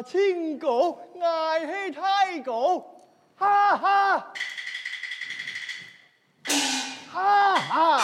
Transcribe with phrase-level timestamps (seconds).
[0.00, 3.04] 怕清高，爱黑太狗，
[3.36, 4.32] 哈哈，
[7.12, 8.00] 哈哈，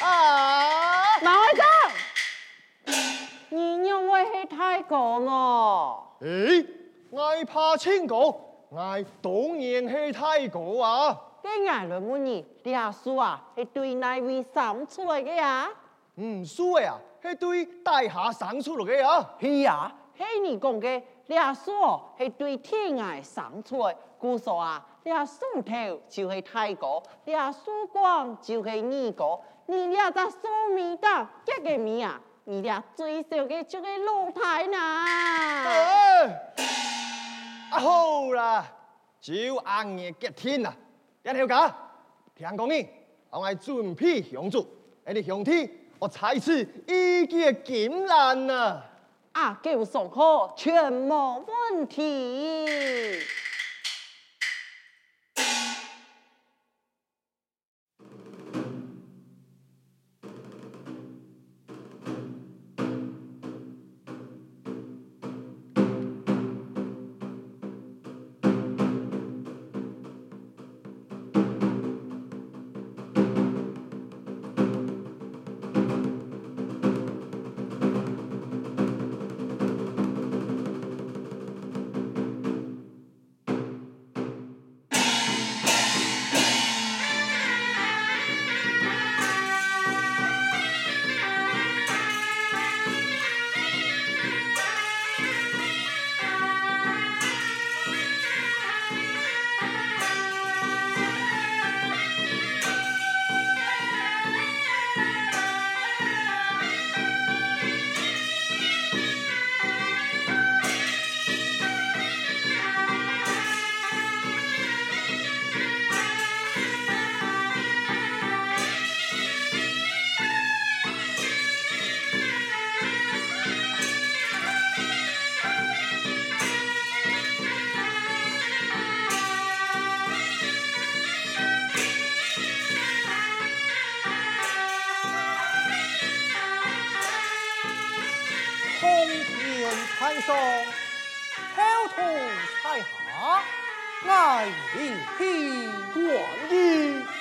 [0.00, 1.20] 啊！
[1.20, 1.66] 马会长，
[3.50, 6.02] 你认为是太狗哦？
[6.20, 6.64] 诶，
[7.14, 11.14] 爱怕青狗，爱当然是太狗啊！
[11.42, 15.68] 跟俺来问你，你阿叔啊，是对哪位生出来的呀？
[16.14, 19.30] 唔输的啊，是对大厦生出来的啊。
[19.38, 19.92] 是啊，
[20.24, 21.72] 是你讲嘅，你阿叔
[22.18, 23.96] 是对天涯生出来。
[24.18, 30.36] 故说啊，你阿叔头就是太高，你阿叔光就是二高，你俩在树
[30.74, 34.78] 米档一个米啊，你俩最少的就是露台呢。
[34.78, 35.64] 啊
[37.70, 38.64] 好啦，
[39.20, 40.72] 就按你决定啦，
[41.24, 41.74] 一条架，
[42.34, 42.88] 听讲你，
[43.30, 44.66] 我爱准备香烛，
[45.06, 45.70] 一啲香天。
[45.98, 48.84] 我才是一个金兰啊！
[49.62, 52.66] 给我上课，全没问题。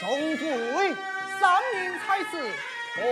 [0.00, 0.94] 衣总会，
[1.40, 2.50] 三年才子，
[2.94, 3.02] 何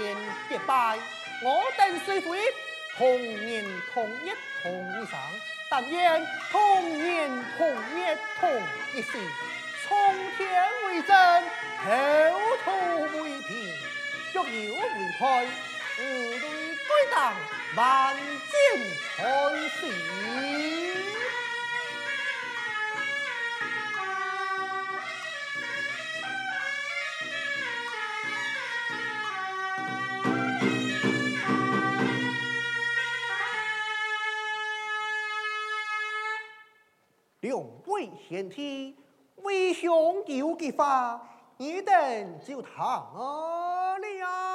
[0.00, 0.16] 言
[0.48, 0.98] 结拜？
[1.42, 2.38] 我等虽非
[2.96, 4.32] 同年同月
[4.62, 5.18] 同日生，
[5.68, 7.66] 但愿同年同
[7.96, 8.48] 月同
[8.94, 9.18] 日死。
[9.82, 11.16] 苍天为证，
[11.82, 11.90] 口
[12.64, 12.68] 吐
[13.22, 13.74] 为凭，
[14.32, 14.80] 若有违
[15.18, 15.24] 背，
[15.98, 16.00] 吾
[16.30, 17.34] 类归档。
[17.76, 18.52] 万箭
[19.16, 19.18] 穿
[19.80, 19.80] 心，
[38.28, 38.96] 贤弟，
[39.36, 41.20] 为兄有计法，
[41.58, 41.94] 一等
[42.46, 44.49] 就唐了。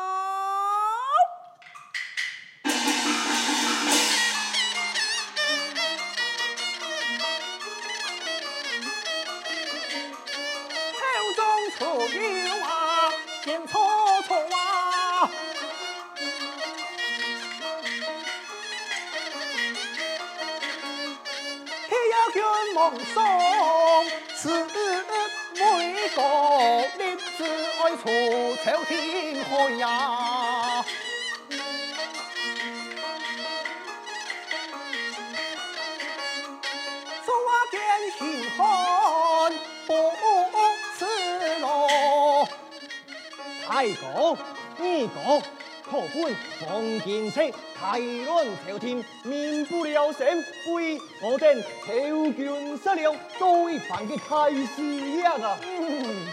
[47.85, 50.25] 色，太乱朝廷，民不聊生，
[50.73, 55.57] 为我等求捐食粮，做一番的开事业啊！
[55.61, 56.27] 嗯，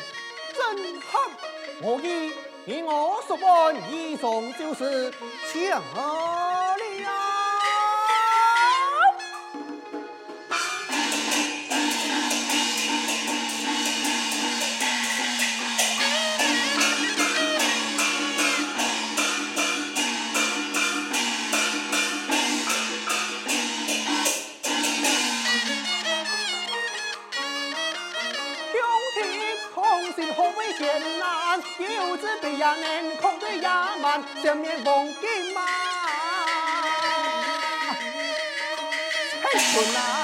[0.55, 1.21] 震撼，
[1.83, 2.33] 我以
[2.65, 5.11] 以我所闻，以上就是
[5.53, 5.83] 强
[32.43, 35.63] 的呀，能空的呀，满上面风景嘛，
[39.43, 40.22] 嘿顺了。